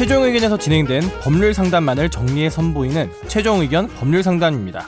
의견에서 0.00 0.56
진행된 0.56 1.02
법률 1.22 1.52
상담만을 1.52 2.08
정리해 2.08 2.48
선보이는 2.50 3.10
최종 3.26 3.60
의견 3.60 3.88
법률 3.88 4.22
상담입니다. 4.22 4.86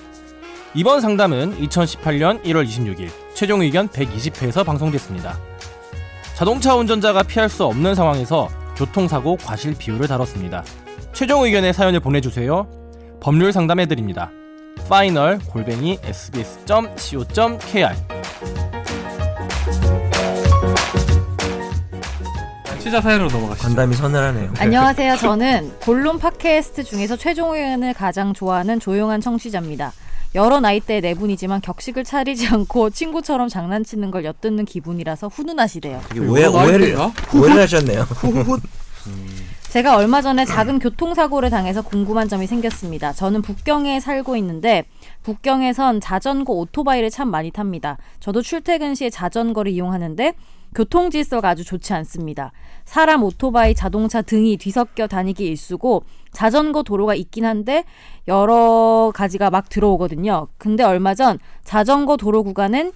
이번 0.72 1.00
상담은 1.00 1.58
2018년 1.58 2.40
1월 2.44 2.64
26일 2.64 3.10
최종 3.34 3.60
의견 3.60 3.88
120회에서 3.88 4.64
방송됐습니다. 4.64 5.36
자동차 6.36 6.76
운전자가 6.76 7.24
피할 7.24 7.48
수 7.48 7.64
없는 7.64 7.96
상황에서 7.96 8.48
교통사고 8.76 9.36
과실 9.36 9.74
비율을 9.76 10.06
다뤘습니다. 10.06 10.62
최종 11.12 11.42
의견의 11.42 11.74
사연을 11.74 11.98
보내주세요. 11.98 12.68
법률 13.20 13.52
상담해드립니다. 13.52 14.30
파이널 14.88 15.40
골뱅이 15.40 15.98
sbs.co.kr 16.04 17.94
시자 22.80 23.00
사연으로 23.00 23.30
넘어가시죠. 23.30 23.66
관담이 23.68 23.94
서늘하네요. 23.94 24.54
안녕하세요. 24.58 25.16
저는 25.16 25.72
본론 25.80 26.18
팟캐스트 26.18 26.84
중에서 26.84 27.16
최종 27.16 27.54
의견을 27.54 27.92
가장 27.94 28.32
좋아하는 28.32 28.80
조용한 28.80 29.20
청취자입니다. 29.20 29.92
여러 30.34 30.60
나이대 30.60 31.00
네 31.00 31.14
분이지만 31.14 31.60
격식을 31.60 32.04
차리지 32.04 32.48
않고 32.48 32.90
친구처럼 32.90 33.48
장난치는 33.48 34.10
걸 34.10 34.24
엿듣는 34.24 34.64
기분이라서 34.64 35.28
훈훈하시대요. 35.28 36.00
이게 36.12 36.20
오해, 36.20 36.46
오해를? 36.46 36.96
오해를 37.34 37.62
하셨네요. 37.62 38.06
제가 39.70 39.96
얼마 39.96 40.20
전에 40.20 40.44
작은 40.44 40.80
교통사고를 40.80 41.48
당해서 41.48 41.82
궁금한 41.82 42.28
점이 42.28 42.46
생겼습니다. 42.48 43.12
저는 43.12 43.40
북경에 43.40 44.00
살고 44.00 44.36
있는데 44.36 44.84
북경에선 45.22 46.00
자전거 46.00 46.52
오토바이를 46.54 47.08
참 47.10 47.30
많이 47.30 47.50
탑니다. 47.50 47.98
저도 48.18 48.42
출퇴근 48.42 48.96
시에 48.96 49.10
자전거를 49.10 49.70
이용하는데 49.70 50.34
교통 50.74 51.10
질서가 51.10 51.50
아주 51.50 51.64
좋지 51.64 51.92
않습니다. 51.94 52.52
사람, 52.84 53.22
오토바이, 53.22 53.74
자동차 53.74 54.22
등이 54.22 54.56
뒤섞여 54.56 55.06
다니기 55.06 55.44
일쑤고 55.44 56.04
자전거 56.32 56.82
도로가 56.82 57.14
있긴 57.14 57.44
한데 57.44 57.84
여러 58.28 59.12
가지가 59.14 59.50
막 59.50 59.68
들어오거든요. 59.68 60.48
근데 60.58 60.82
얼마 60.82 61.14
전 61.14 61.38
자전거 61.64 62.16
도로 62.16 62.42
구간은 62.42 62.92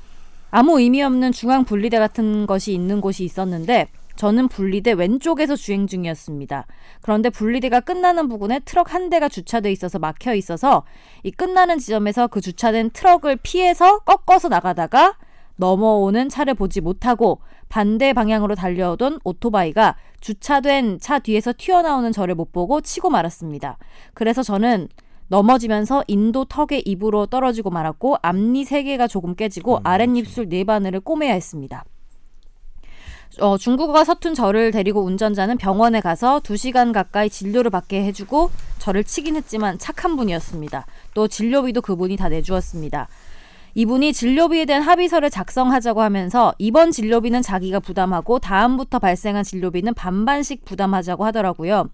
아무 0.51 0.81
의미 0.81 1.03
없는 1.03 1.33
중앙 1.33 1.65
분리대 1.65 1.99
같은 1.99 2.47
것이 2.47 2.73
있는 2.73 3.01
곳이 3.01 3.25
있었는데 3.25 3.89
저는 4.17 4.49
분리대 4.49 4.93
왼쪽에서 4.93 5.57
주행 5.57 5.87
중이었습니다. 5.87 6.67
그런데 7.01 7.31
분리대가 7.31 7.81
끝나는 7.81 8.29
부근에 8.29 8.61
트럭 8.61 8.95
한 8.95 9.11
대가 9.11 9.29
주차돼 9.29 9.73
있어서 9.73 9.99
막혀 9.99 10.35
있어서 10.35 10.85
이 11.23 11.31
끝나는 11.31 11.79
지점에서 11.79 12.29
그 12.29 12.41
주차된 12.41 12.91
트럭을 12.91 13.37
피해서 13.43 13.99
꺾어서 14.01 14.49
나가다가 14.49 15.17
넘어오는 15.57 16.29
차를 16.29 16.55
보지 16.55 16.81
못하고 16.81 17.41
반대 17.69 18.13
방향으로 18.13 18.55
달려오던 18.55 19.21
오토바이가 19.25 19.97
주차된 20.21 20.99
차 21.01 21.19
뒤에서 21.19 21.53
튀어나오는 21.57 22.13
저를 22.13 22.35
못 22.35 22.53
보고 22.53 22.81
치고 22.81 23.11
말았습니다. 23.11 23.79
그래서 24.15 24.43
저는 24.43 24.89
넘어지면서 25.29 26.05
인도 26.07 26.45
턱의 26.45 26.83
입으로 26.85 27.27
떨어지고 27.27 27.71
말았고 27.71 28.19
앞니 28.23 28.65
세 28.65 28.83
개가 28.83 29.07
조금 29.07 29.35
깨지고 29.35 29.81
아랫입술 29.83 30.49
네 30.49 30.65
바늘을 30.65 31.01
꼬매야 31.01 31.33
했습니다. 31.33 31.85
어, 33.41 33.59
중국어가 33.59 34.05
서툰 34.05 34.35
저를 34.35 34.71
데리고 34.71 35.03
운전자는 35.03 35.59
병원에 35.59 36.01
가서 36.01 36.41
2시간 36.41 36.93
가까이 36.93 37.29
진료를 37.29 37.71
받게 37.71 38.05
해주고 38.05 38.51
저를 38.79 39.05
치긴 39.05 39.37
했지만 39.37 39.79
착한 39.79 40.17
분이었습니다. 40.17 40.87
또 41.15 41.29
진료비도 41.29 41.81
그분이 41.81 42.17
다 42.17 42.29
내주었습니다. 42.29 43.09
이분이 43.77 44.13
진료비에 44.13 44.67
대한 44.67 44.83
합의서를 44.83 45.31
작성하자고 45.31 46.01
하면서 46.01 46.55
이번 46.59 46.93
진료비는 46.93 47.43
자기가 47.43 47.81
부담하고 47.81 48.39
다음부터 48.39 49.01
발생한 49.01 49.43
진료비는 49.43 49.95
반반씩 49.95 50.65
부담하자고 50.65 51.25
하더라고요. 51.25 51.89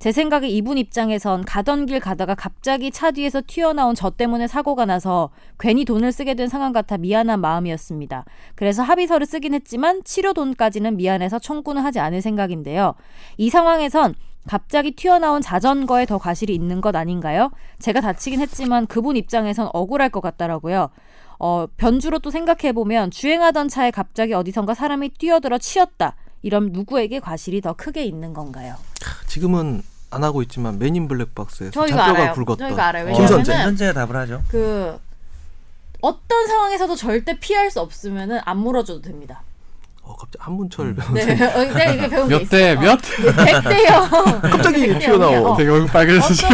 제 0.00 0.12
생각에 0.12 0.48
이분 0.48 0.78
입장에선 0.78 1.44
가던 1.44 1.86
길 1.86 2.00
가다가 2.00 2.34
갑자기 2.34 2.90
차 2.90 3.10
뒤에서 3.10 3.42
튀어나온 3.46 3.94
저 3.94 4.10
때문에 4.10 4.48
사고가 4.48 4.86
나서 4.86 5.28
괜히 5.58 5.84
돈을 5.84 6.10
쓰게 6.10 6.34
된 6.34 6.48
상황 6.48 6.72
같아 6.72 6.96
미안한 6.96 7.40
마음이었습니다. 7.40 8.24
그래서 8.54 8.82
합의서를 8.82 9.26
쓰긴 9.26 9.54
했지만 9.54 10.02
치료 10.04 10.32
돈까지는 10.32 10.96
미안해서 10.96 11.38
청구는 11.38 11.82
하지 11.82 12.00
않을 12.00 12.22
생각인데요. 12.22 12.94
이 13.36 13.50
상황에선 13.50 14.14
갑자기 14.48 14.92
튀어나온 14.92 15.42
자전거에 15.42 16.06
더 16.06 16.16
과실이 16.16 16.54
있는 16.54 16.80
것 16.80 16.96
아닌가요? 16.96 17.50
제가 17.78 18.00
다치긴 18.00 18.40
했지만 18.40 18.86
그분 18.86 19.16
입장에선 19.16 19.68
억울할 19.74 20.08
것 20.08 20.22
같더라고요. 20.22 20.88
어, 21.42 21.66
변주로 21.78 22.18
또 22.18 22.30
생각해 22.30 22.72
보면 22.72 23.10
주행하던 23.10 23.68
차에 23.68 23.90
갑자기 23.90 24.34
어디선가 24.34 24.74
사람이 24.74 25.08
뛰어들어 25.18 25.56
치였다. 25.58 26.14
이런 26.42 26.70
누구에게 26.72 27.18
과실이 27.18 27.62
더 27.62 27.72
크게 27.72 28.04
있는 28.04 28.34
건가요? 28.34 28.76
지금은 29.26 29.82
안 30.10 30.22
하고 30.22 30.42
있지만 30.42 30.78
맨인 30.78 31.08
블랙박스에서 31.08 31.70
저 31.72 31.86
이거 31.86 31.96
잔뼈가 31.96 32.18
알아요. 32.20 32.32
굵었던 32.34 32.58
저 32.58 32.68
이거 32.68 32.82
알아요. 32.82 33.12
김선재. 33.14 33.54
현재가 33.54 33.92
답을 33.94 34.16
하죠. 34.16 34.42
그 34.48 34.98
어떤 36.02 36.46
상황에서도 36.46 36.94
절대 36.96 37.38
피할 37.38 37.70
수 37.70 37.80
없으면은 37.80 38.40
안 38.44 38.58
물어줘도 38.58 39.00
됩니다. 39.00 39.42
어, 40.02 40.16
갑자기 40.16 40.42
한문철 40.42 40.96
네, 41.14 41.32
어, 41.32 41.58
내가 41.64 41.84
이게 41.92 42.08
배운 42.08 42.28
게몇 42.28 42.48
대. 42.50 42.74
몇? 42.76 42.98
백대요. 43.46 44.08
갑자기 44.42 44.98
튀어나오. 44.98 45.56
되게 45.56 45.70
얼굴 45.70 45.86
빨개졌어. 45.90 46.48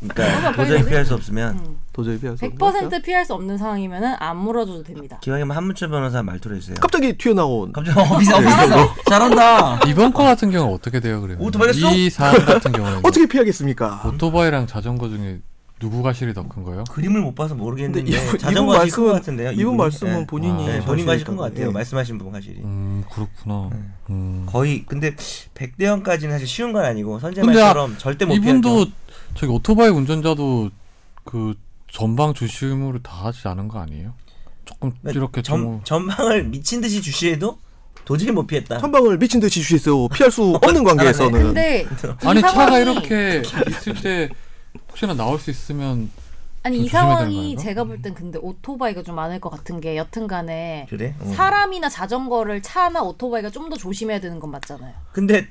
그러니까 0.00 0.52
도저히 0.52 0.84
피할 0.84 1.04
수 1.04 1.14
없으면 1.14 1.78
도저히 1.92 2.18
피할 2.20 2.36
수 2.36 2.44
없는 2.44 2.58
거죠? 2.58 2.88
100% 2.88 3.02
피할 3.02 3.24
수 3.26 3.34
없는 3.34 3.58
상황이면은 3.58 4.14
안 4.20 4.36
물어줘도 4.36 4.82
됩니다. 4.84 5.18
기왕이면 5.22 5.56
한문철 5.56 5.88
변호사 5.88 6.22
말투로 6.22 6.54
해주세요. 6.56 6.76
갑자기 6.80 7.16
튀어나온 7.18 7.72
갑자기 7.72 7.98
어, 7.98 8.18
비슷 8.18 8.32
비슷했어. 8.38 8.94
잘한다. 9.08 9.80
이번 9.88 10.12
거 10.12 10.22
같은 10.22 10.50
경우는 10.52 10.72
어떻게 10.74 11.00
돼요, 11.00 11.20
그러면? 11.20 11.44
오토바이 11.44 11.72
쏘? 11.72 11.90
이 11.90 12.08
사안 12.08 12.44
같은 12.44 12.70
경우는 12.72 12.98
어떻게 13.04 13.26
피하겠습니까? 13.26 14.02
오토바이랑 14.06 14.66
자전거 14.68 15.08
중에 15.08 15.40
누구 15.80 16.02
과실이 16.02 16.32
더 16.34 16.42
큰 16.46 16.62
거예요? 16.62 16.84
그림을 16.90 17.22
못 17.22 17.34
봐서 17.34 17.54
모르겠는데 17.54 18.08
이분- 18.08 18.38
자전거 18.38 18.72
이분 18.74 18.78
가실 18.78 18.94
것 18.94 19.02
말씀은- 19.02 19.12
같은데요. 19.12 19.50
이분 19.52 19.60
이분이? 19.62 19.76
말씀은 19.78 20.12
네. 20.20 20.26
본인이 20.26 20.66
네, 20.66 20.78
아, 20.78 20.84
본인 20.84 21.06
가실 21.06 21.24
것 21.24 21.32
자신있다고. 21.32 21.36
같아요. 21.40 21.66
예. 21.68 21.72
말씀하신 21.72 22.18
분 22.18 22.30
가실이. 22.32 22.60
음, 22.62 23.04
그렇구나. 23.10 23.70
네. 23.72 23.78
음. 24.10 24.46
거의 24.46 24.84
근데 24.86 25.14
100대형까지는 25.16 26.30
사실 26.30 26.46
쉬운 26.46 26.72
건 26.72 26.84
아니고 26.84 27.18
선제 27.18 27.40
근데 27.40 27.60
말처럼 27.62 27.96
절대 27.98 28.26
못 28.26 28.34
이분도 28.34 28.74
피하죠. 28.74 28.90
저기 29.34 29.52
오토바이 29.52 29.88
운전자도 29.88 30.70
그 31.24 31.54
전방 31.92 32.34
주심으로 32.34 33.00
다 33.02 33.26
하지 33.26 33.46
않은 33.48 33.68
거 33.68 33.78
아니에요? 33.80 34.14
조금 34.64 34.92
이렇게 35.04 35.42
전, 35.42 35.60
좀 35.60 35.80
전방을 35.84 36.44
미친 36.44 36.80
듯이 36.80 37.02
주시해도 37.02 37.58
도저히 38.04 38.30
못 38.30 38.46
피했다. 38.46 38.78
선방을 38.78 39.18
미친 39.18 39.40
듯이 39.40 39.60
주시했어. 39.60 40.08
피할 40.12 40.30
수 40.30 40.58
없는 40.62 40.84
관계에서는. 40.84 41.42
근데 41.42 41.82
이 41.82 42.26
아니 42.26 42.40
차가 42.40 42.78
이렇게 42.78 43.42
있을 43.68 43.94
때 43.94 44.28
혹시나 44.88 45.14
나올 45.14 45.38
수 45.38 45.50
있으면 45.50 46.10
아니 46.62 46.76
좀이 46.78 46.88
상황이? 46.88 47.56
제가 47.56 47.84
볼 47.84 48.00
땐 48.02 48.14
근데 48.14 48.38
오토바이가 48.40 49.02
좀 49.02 49.14
많을 49.16 49.40
것 49.40 49.48
같은 49.50 49.80
게 49.80 49.96
여튼간에 49.96 50.86
그래? 50.90 51.14
어. 51.20 51.32
사람이나 51.34 51.88
자전거를 51.88 52.62
차나 52.62 53.02
오토바이가 53.02 53.50
좀 53.50 53.70
더 53.70 53.76
조심해야 53.76 54.20
되는 54.20 54.38
건 54.40 54.50
맞잖아요. 54.50 54.92
근데 55.12 55.48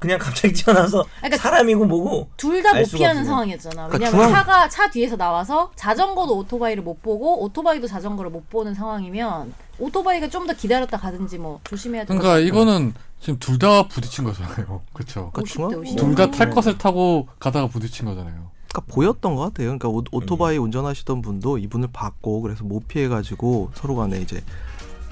그냥 0.00 0.18
갑자기 0.18 0.52
튀어나와서 0.54 1.04
그러니까 1.18 1.36
사람이고 1.36 1.84
뭐고 1.84 2.28
둘다알못 2.36 2.90
피하는. 2.92 3.24
상황이었잖아. 3.24 3.86
그러니까 3.88 3.96
왜냐면 3.98 4.10
중앙- 4.12 4.32
차가 4.32 4.68
차 4.68 4.90
뒤에서 4.90 5.16
나와서 5.16 5.70
자전거도 5.76 6.36
오토바이를 6.38 6.82
못 6.82 7.00
보고 7.02 7.42
오토바이도 7.44 7.86
자전거를 7.86 8.30
못 8.30 8.48
보는 8.50 8.74
상황이면 8.74 9.52
오토바이가 9.78 10.28
좀 10.28 10.46
더 10.46 10.54
기다렸다 10.54 10.96
가든지 10.98 11.36
뭐 11.38 11.60
조심해야 11.64 12.04
되는 12.06 12.20
그러니까 12.20 12.40
이거는 12.46 12.94
지금 13.20 13.38
둘 13.38 13.58
다 13.58 13.86
부딪힌 13.88 14.24
거잖아요. 14.24 14.80
그렇죠. 14.94 15.30
그러니까 15.32 15.42
중앙 15.52 15.70
50대 15.70 15.82
50. 15.82 15.96
둘다탈 15.98 16.48
네. 16.48 16.54
것을 16.54 16.78
타고 16.78 17.28
가다가 17.38 17.66
부딪힌 17.68 18.06
거잖아요. 18.06 18.50
그러니까 18.72 18.94
보였던 18.94 19.34
것 19.34 19.42
같아요. 19.42 19.66
그러니까 19.76 19.88
오, 19.88 20.02
오토바이 20.12 20.56
운전하시던 20.56 21.20
분도 21.20 21.58
이분을 21.58 21.88
봤고 21.92 22.40
그래서 22.40 22.64
못 22.64 22.88
피해가지고 22.88 23.72
서로 23.74 23.96
간에 23.96 24.18
이제 24.18 24.42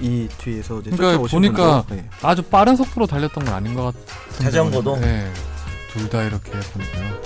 이 0.01 0.29
뒤에서 0.39 0.79
이제 0.81 0.91
그러니까 0.91 1.13
쫓아오신 1.13 1.37
보니까 1.39 1.83
분도, 1.83 1.95
네. 1.97 2.09
아주 2.23 2.43
빠른 2.43 2.77
속도로 2.77 3.07
달렸던 3.07 3.45
건 3.45 3.55
아닌 3.55 3.75
것 3.75 3.85
같은. 3.85 4.01
자전거도? 4.45 4.97
네. 4.99 5.33
둘 5.93 6.09
다 6.11 6.23
이렇게 6.23 6.51
보니까요. 6.53 7.21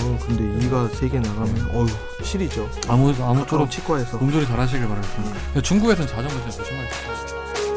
어우 0.00 0.16
근데 0.20 0.64
이가 0.66 0.88
세 0.94 1.08
개 1.08 1.18
나가면 1.18 1.70
어휴 1.74 1.88
실이죠. 2.24 2.68
아무 2.88 3.12
아무쪼록 3.20 3.70
치과에서 3.70 4.16
몸조리 4.18 4.46
잘하시길 4.46 4.86
바라겠습니다. 4.88 5.36
근데 5.46 5.62
중국에서는 5.62 6.08
자전거 6.08 6.50
진짜 6.50 6.64
조심하겠습니다. 6.64 7.67